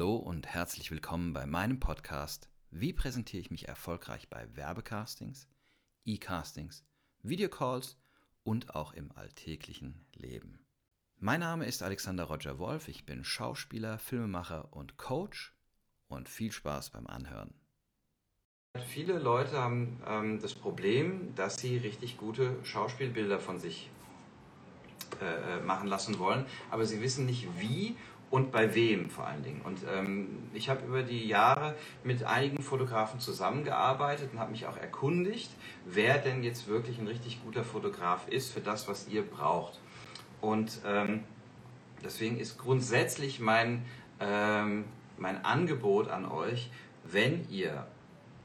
[0.00, 5.46] Hallo und herzlich willkommen bei meinem Podcast Wie präsentiere ich mich erfolgreich bei Werbecastings,
[6.06, 6.86] E-Castings,
[7.22, 7.98] Videocalls
[8.42, 10.64] und auch im alltäglichen Leben.
[11.18, 15.54] Mein Name ist Alexander Roger Wolf, ich bin Schauspieler, Filmemacher und Coach
[16.08, 17.52] und viel Spaß beim Anhören.
[18.86, 23.90] Viele Leute haben ähm, das Problem, dass sie richtig gute Schauspielbilder von sich
[25.20, 27.96] äh, äh machen lassen wollen, aber sie wissen nicht wie
[28.30, 29.60] und bei wem vor allen Dingen.
[29.62, 34.76] Und ähm, ich habe über die Jahre mit einigen Fotografen zusammengearbeitet und habe mich auch
[34.76, 35.50] erkundigt,
[35.84, 39.80] wer denn jetzt wirklich ein richtig guter Fotograf ist für das, was ihr braucht.
[40.40, 41.24] Und ähm,
[42.04, 43.84] deswegen ist grundsätzlich mein,
[44.20, 44.84] ähm,
[45.18, 46.70] mein Angebot an euch,
[47.04, 47.86] wenn ihr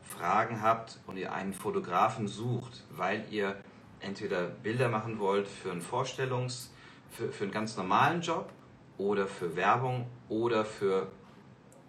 [0.01, 3.55] Fragen habt und ihr einen Fotografen sucht, weil ihr
[3.99, 6.69] entweder Bilder machen wollt für einen Vorstellungs-,
[7.11, 8.49] für, für einen ganz normalen Job
[8.97, 11.11] oder für Werbung oder für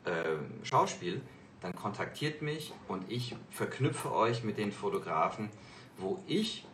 [0.05, 1.21] äh, Schauspiel,
[1.61, 5.51] dann kontaktiert mich und ich verknüpfe euch mit den Fotografen,
[5.99, 6.67] wo ich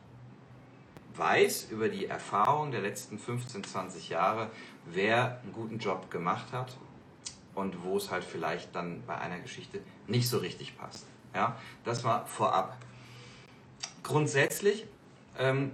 [1.15, 4.51] weiß über die Erfahrung der letzten 15, 20 Jahre,
[4.87, 6.77] wer einen guten Job gemacht hat
[7.55, 11.07] und wo es halt vielleicht dann bei einer Geschichte nicht so richtig passt.
[11.35, 12.77] Ja, das war vorab.
[14.03, 14.87] Grundsätzlich
[15.39, 15.73] ähm,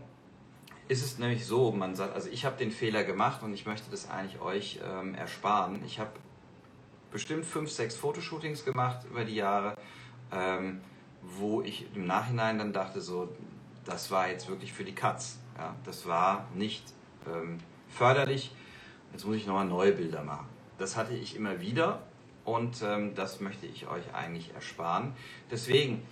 [0.89, 3.91] ist es nämlich so, man sagt, also ich habe den Fehler gemacht und ich möchte
[3.91, 5.83] das eigentlich euch ähm, ersparen.
[5.85, 6.11] Ich habe
[7.13, 9.77] bestimmt fünf, sechs Fotoshootings gemacht über die Jahre,
[10.33, 10.81] ähm,
[11.23, 13.29] wo ich im Nachhinein dann dachte, so,
[13.85, 15.39] das war jetzt wirklich für die Katz.
[15.59, 16.85] Ja, das war nicht
[17.27, 17.59] ähm,
[17.89, 18.53] förderlich.
[19.13, 20.47] Jetzt muss ich nochmal neue Bilder machen.
[20.79, 22.03] Das hatte ich immer wieder
[22.45, 25.15] und ähm, das möchte ich euch eigentlich ersparen.
[25.51, 26.03] Deswegen,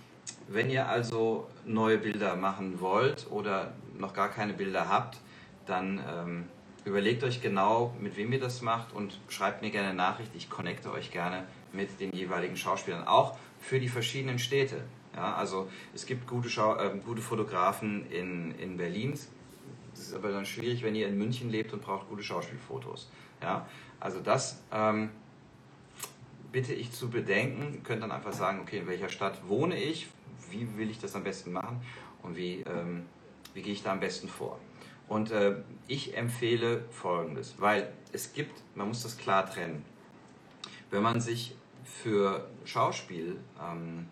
[0.47, 5.17] wenn ihr also neue Bilder machen wollt oder noch gar keine Bilder habt,
[5.65, 6.45] dann ähm,
[6.85, 10.31] überlegt euch genau, mit wem ihr das macht und schreibt mir gerne Nachricht.
[10.35, 11.43] Ich connecte euch gerne
[11.73, 14.83] mit den jeweiligen Schauspielern, auch für die verschiedenen Städte.
[15.15, 19.13] Ja, also es gibt gute, Schau äh, gute Fotografen in, in Berlin.
[19.93, 23.09] Es ist aber dann schwierig, wenn ihr in München lebt und braucht gute Schauspielfotos.
[23.41, 23.67] Ja,
[23.99, 25.09] also das ähm,
[26.57, 27.83] bitte ich zu bedenken.
[27.83, 30.07] Könnt dann einfach sagen, okay, in welcher Stadt wohne ich,
[30.49, 31.81] wie will ich das am besten machen
[32.23, 33.05] und wie ähm,
[33.53, 34.59] wie gehe ich da am besten vor?
[35.07, 35.57] Und äh,
[35.87, 39.85] ich empfehle Folgendes, weil es gibt, man muss das klar trennen.
[40.89, 44.07] Wenn man sich für Schauspiel, ähm,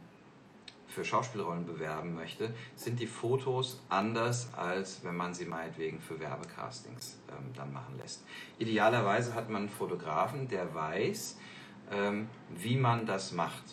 [0.88, 7.17] für Schauspielrollen bewerben möchte, sind die Fotos anders, als wenn man sie meinetwegen für Werbecastings
[7.29, 8.23] ähm, dann machen lässt.
[8.59, 11.38] Idealerweise hat man einen Fotografen, der weiß,
[11.91, 13.63] ähm, wie man das macht.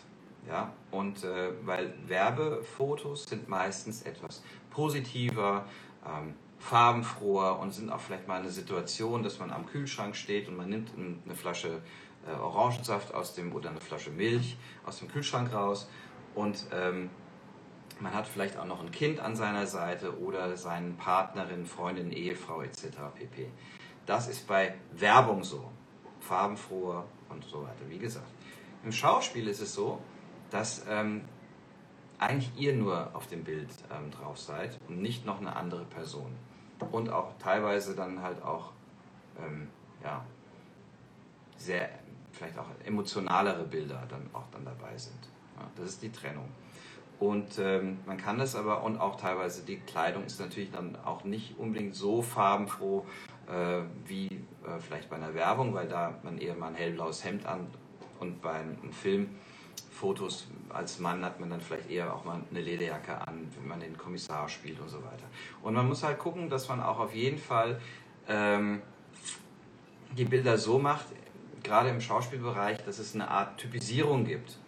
[0.47, 0.73] Ja?
[0.91, 5.67] Und äh, weil Werbefotos sind meistens etwas positiver,
[6.06, 10.56] ähm, farbenfroher und sind auch vielleicht mal eine Situation, dass man am Kühlschrank steht und
[10.56, 11.83] man nimmt eine Flasche
[12.27, 14.56] äh, Orangensaft aus dem oder eine Flasche Milch
[14.87, 15.89] aus dem Kühlschrank raus
[16.34, 17.11] und ähm,
[18.00, 22.62] man hat vielleicht auch noch ein Kind an seiner Seite oder seinen Partnerin, Freundin, Ehefrau
[22.62, 22.87] etc.
[23.15, 23.49] pp.
[24.06, 25.71] Das ist bei Werbung so,
[26.22, 27.88] farbenfroher und so weiter.
[27.88, 28.31] Wie gesagt,
[28.84, 30.00] im Schauspiel ist es so,
[30.50, 31.22] dass ähm,
[32.19, 36.32] eigentlich ihr nur auf dem Bild ähm, drauf seid und nicht noch eine andere Person.
[36.91, 38.72] Und auch teilweise dann halt auch
[39.41, 39.69] ähm,
[40.03, 40.25] ja,
[41.56, 41.88] sehr,
[42.32, 45.19] vielleicht auch emotionalere Bilder dann auch dann dabei sind.
[45.56, 46.49] Ja, das ist die Trennung.
[47.21, 51.22] Und ähm, man kann das aber, und auch teilweise die Kleidung ist natürlich dann auch
[51.22, 53.06] nicht unbedingt so farbenfroh
[54.07, 57.67] wie äh, vielleicht bei einer Werbung, weil da man eher mal ein hellblaues Hemd an
[58.21, 59.29] und bei einem Film
[59.91, 63.81] Fotos als Mann hat man dann vielleicht eher auch mal eine Lederjacke an, wenn man
[63.81, 65.27] den Kommissar spielt und so weiter.
[65.62, 67.81] Und man muss halt gucken, dass man auch auf jeden Fall
[68.29, 68.83] ähm,
[70.17, 71.07] die Bilder so macht,
[71.62, 74.59] gerade im Schauspielbereich, dass es eine Art Typisierung gibt.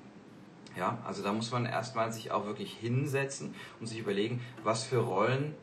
[0.76, 4.98] Ja, also da muss man erstmal sich auch wirklich hinsetzen und sich überlegen, was für
[4.98, 5.54] Rollen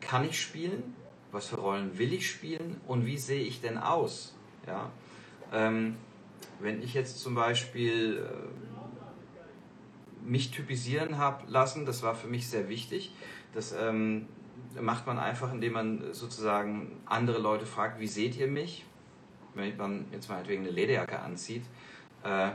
[0.00, 0.94] kann ich spielen,
[1.32, 4.34] was für Rollen will ich spielen und wie sehe ich denn aus.
[4.66, 4.90] Ja,
[5.52, 5.96] ähm,
[6.60, 8.72] wenn ich jetzt zum Beispiel äh,
[10.24, 11.86] mich typisieren habe lassen.
[11.86, 13.12] Das war für mich sehr wichtig.
[13.54, 14.26] Das ähm,
[14.80, 18.84] macht man einfach, indem man sozusagen andere Leute fragt, wie seht ihr mich?
[19.54, 21.64] Wenn man jetzt meinetwegen eine Lederjacke anzieht,
[22.24, 22.50] äh,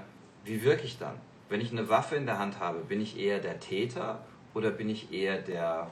[0.46, 1.16] wie wirke ich dann?
[1.50, 4.90] Wenn ich eine Waffe in der Hand habe, bin ich eher der Täter oder bin
[4.90, 5.92] ich eher der,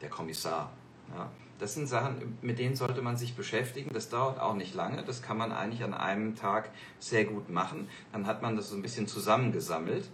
[0.00, 0.72] der Kommissar?
[1.14, 1.30] Ja?
[1.62, 3.90] Das sind Sachen, mit denen sollte man sich beschäftigen.
[3.94, 5.04] Das dauert auch nicht lange.
[5.04, 7.88] Das kann man eigentlich an einem Tag sehr gut machen.
[8.10, 10.10] Dann hat man das so ein bisschen zusammengesammelt.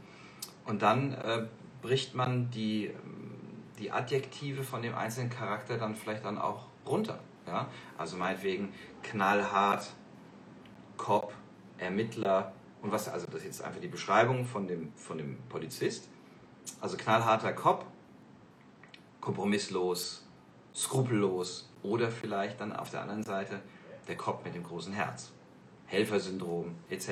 [0.67, 1.47] Und dann äh,
[1.81, 2.91] bricht man die,
[3.79, 7.19] die Adjektive von dem einzelnen Charakter dann vielleicht dann auch runter.
[7.47, 7.69] Ja?
[7.97, 8.69] Also meinetwegen
[9.03, 9.89] knallhart,
[10.99, 11.33] Cop,
[11.79, 12.53] Ermittler,
[12.83, 16.11] Und was, also das ist jetzt einfach die Beschreibung von dem, von dem Polizist.
[16.83, 17.87] Also knallharter Kopf,
[19.23, 20.28] kompromisslos,
[20.79, 23.61] skrupellos oder vielleicht dann auf der anderen Seite
[24.07, 25.33] der Kopf mit dem großen Herz.
[25.87, 27.11] Helfersyndrom etc.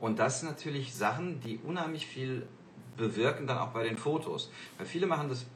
[0.00, 2.46] Und das sind natürlich Sachen, die unheimlich viel
[2.96, 4.50] bewirken dann auch bei den Fotos.
[4.76, 5.46] Weil viele machen das,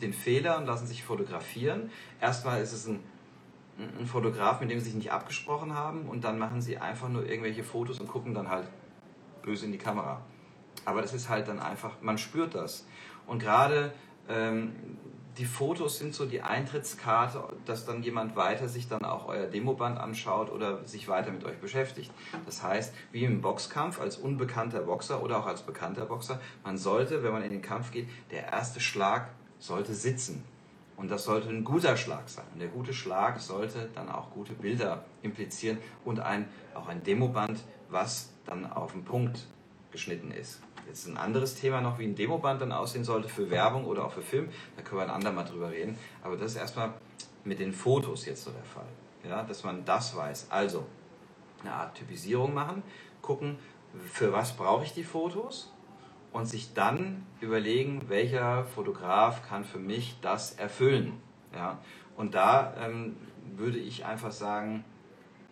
[0.00, 1.90] den Fehler und lassen sich fotografieren.
[2.20, 3.00] Erstmal ist es ein,
[3.98, 7.26] ein Fotograf, mit dem sie sich nicht abgesprochen haben und dann machen sie einfach nur
[7.26, 8.68] irgendwelche Fotos und gucken dann halt
[9.42, 10.22] böse in die Kamera.
[10.84, 12.86] Aber das ist halt dann einfach, man spürt das.
[13.26, 13.92] Und gerade
[14.28, 14.96] ähm,
[15.38, 19.98] die Fotos sind so die Eintrittskarte, dass dann jemand weiter sich dann auch euer Demoband
[19.98, 22.12] anschaut oder sich weiter mit euch beschäftigt.
[22.46, 27.22] Das heißt, wie im Boxkampf als unbekannter Boxer oder auch als bekannter Boxer, man sollte,
[27.22, 30.44] wenn man in den Kampf geht, der erste Schlag sollte sitzen.
[30.96, 32.44] Und das sollte ein guter Schlag sein.
[32.52, 37.64] Und der gute Schlag sollte dann auch gute Bilder implizieren und ein, auch ein Demoband,
[37.88, 39.46] was dann auf den Punkt
[39.90, 40.60] geschnitten ist.
[40.86, 44.12] Jetzt ein anderes Thema noch, wie ein Demoband dann aussehen sollte für Werbung oder auch
[44.12, 44.48] für Film.
[44.76, 45.98] Da können wir ein andermal drüber reden.
[46.22, 46.94] Aber das ist erstmal
[47.44, 48.86] mit den Fotos jetzt so der Fall.
[49.28, 50.48] Ja, dass man das weiß.
[50.50, 50.84] Also
[51.62, 52.82] eine Art Typisierung machen,
[53.22, 53.58] gucken,
[54.12, 55.72] für was brauche ich die Fotos
[56.32, 61.14] und sich dann überlegen, welcher Fotograf kann für mich das erfüllen.
[61.54, 61.78] Ja,
[62.16, 63.16] und da ähm,
[63.56, 64.84] würde ich einfach sagen,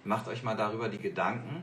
[0.04, 1.62] macht euch mal darüber die Gedanken,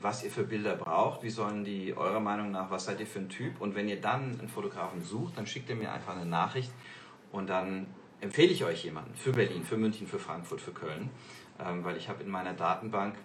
[0.00, 3.18] was ihr für Bilder braucht, wie sollen die eurer Meinung nach, was seid ihr für
[3.18, 6.26] ein Typ und wenn ihr dann einen Fotografen sucht, dann schickt ihr mir einfach eine
[6.26, 6.70] Nachricht
[7.32, 7.86] und dann
[8.20, 11.10] empfehle ich euch jemanden für Berlin, für München, für Frankfurt, für Köln,
[11.64, 13.16] ähm, weil ich habe in meiner Datenbank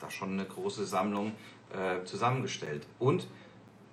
[0.00, 1.32] da schon eine große Sammlung
[1.72, 2.86] äh, zusammengestellt.
[2.98, 3.26] Und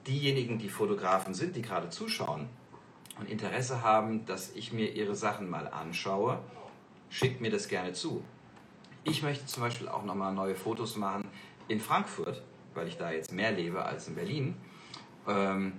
[0.07, 2.47] diejenigen, die Fotografen sind, die gerade zuschauen
[3.19, 6.39] und Interesse haben, dass ich mir ihre Sachen mal anschaue,
[7.09, 8.23] schickt mir das gerne zu.
[9.03, 11.27] Ich möchte zum Beispiel auch nochmal neue Fotos machen
[11.69, 12.41] in Frankfurt,
[12.73, 14.57] weil ich da jetzt mehr lebe als in Berlin,
[15.27, 15.73] ähm,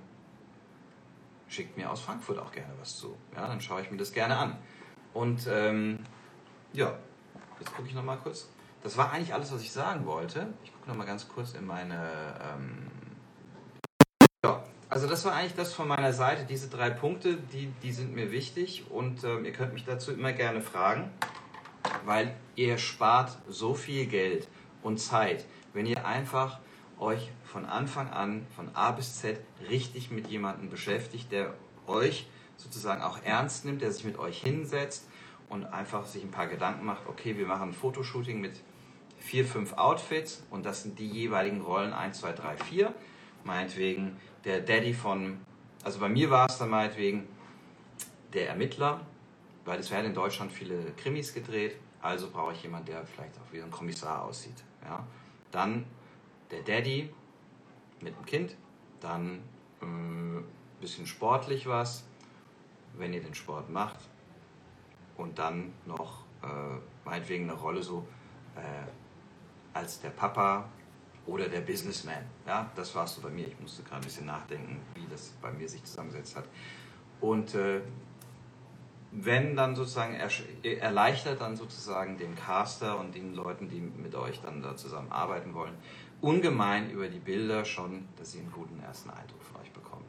[1.49, 3.17] schickt mir aus Frankfurt auch gerne was zu.
[3.35, 4.57] Ja, dann schaue ich mir das gerne an.
[5.13, 5.99] Und ähm,
[6.73, 6.97] ja,
[7.59, 8.49] jetzt gucke ich nochmal kurz.
[8.83, 10.47] Das war eigentlich alles, was ich sagen wollte.
[10.65, 12.01] Ich gucke nochmal ganz kurz in meine.
[12.43, 12.87] Ähm
[14.89, 16.45] also das war eigentlich das von meiner Seite.
[16.45, 20.33] Diese drei Punkte, die, die sind mir wichtig und ähm, ihr könnt mich dazu immer
[20.33, 21.11] gerne fragen,
[22.05, 24.49] weil ihr spart so viel Geld
[24.83, 26.59] und Zeit wenn ihr einfach
[26.99, 31.55] euch von Anfang an, von A bis Z, richtig mit jemandem beschäftigt, der
[31.87, 35.09] euch sozusagen auch ernst nimmt, der sich mit euch hinsetzt
[35.49, 38.61] und einfach sich ein paar Gedanken macht, okay, wir machen ein Fotoshooting mit
[39.19, 42.95] vier, fünf Outfits und das sind die jeweiligen Rollen 1, 2, 3, 4.
[43.45, 45.39] Meinetwegen der Daddy von,
[45.83, 47.27] also bei mir war es dann meinetwegen
[48.33, 49.01] der Ermittler,
[49.65, 53.53] weil es werden in Deutschland viele Krimis gedreht, also brauche ich jemanden, der vielleicht auch
[53.53, 54.63] wie ein Kommissar aussieht.
[54.85, 55.05] Ja?
[55.51, 55.87] Dann
[56.51, 57.13] der Daddy
[58.01, 58.57] mit dem Kind,
[59.01, 59.43] dann
[59.81, 62.05] ein äh, bisschen sportlich was,
[62.97, 63.99] wenn ihr den Sport macht.
[65.17, 66.47] Und dann noch äh,
[67.05, 68.07] meinetwegen eine Rolle so
[68.57, 70.69] äh, als der Papa
[71.27, 72.25] oder der Businessman.
[72.47, 73.47] Ja, das warst du bei mir.
[73.47, 76.45] Ich musste gerade ein bisschen nachdenken, wie das bei mir sich zusammengesetzt hat.
[77.21, 77.83] Und äh,
[79.13, 80.15] wenn dann sozusagen
[80.63, 85.55] erleichtert dann sozusagen dem Caster und den Leuten, die mit euch dann da zusammen arbeiten
[85.55, 85.75] wollen,
[86.21, 90.05] ungemein über die Bilder schon, dass sie einen guten ersten Eindruck von euch bekommen.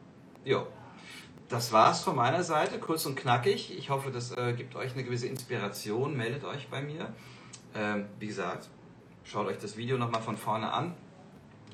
[0.46, 0.68] Jo,
[1.50, 3.78] das war's von meiner Seite, kurz und knackig.
[3.78, 6.16] Ich hoffe, das äh, gibt euch eine gewisse Inspiration.
[6.16, 7.14] Meldet euch bei mir.
[7.76, 8.70] Ähm, wie gesagt,
[9.24, 10.94] schaut euch das Video nochmal von vorne an.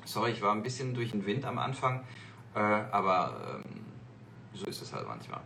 [0.04, 2.04] Sorry, ich war ein bisschen durch den Wind am Anfang,
[2.54, 3.84] äh, aber ähm,
[4.54, 5.42] so ist es halt manchmal.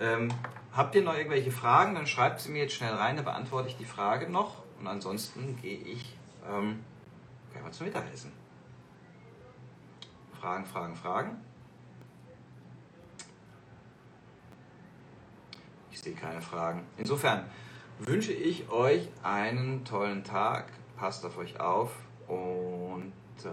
[0.00, 0.32] Ähm,
[0.72, 3.76] habt ihr noch irgendwelche Fragen, dann schreibt sie mir jetzt schnell rein, dann beantworte ich
[3.76, 4.62] die Frage noch.
[4.78, 6.16] Und ansonsten gehe ich
[6.48, 6.80] ähm,
[7.68, 8.32] mal zum Mittagessen.
[10.40, 11.36] Fragen, Fragen, Fragen.
[15.90, 16.86] Ich sehe keine Fragen.
[16.96, 17.44] Insofern
[17.98, 20.70] wünsche ich euch einen tollen Tag.
[20.96, 21.92] Passt auf euch auf
[22.28, 23.12] und
[23.44, 23.50] äh,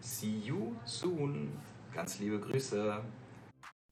[0.00, 1.58] see you soon.
[1.94, 3.00] Ganz liebe Grüße.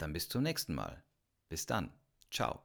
[0.02, 1.04] Dann bis zum nächsten Mal.
[1.48, 1.92] Bis dann.
[2.28, 2.64] Ciao.